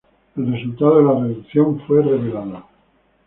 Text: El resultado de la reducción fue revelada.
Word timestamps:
El 0.35 0.51
resultado 0.51 0.97
de 0.97 1.03
la 1.05 1.27
reducción 1.27 1.79
fue 1.85 2.01
revelada. 2.01 2.65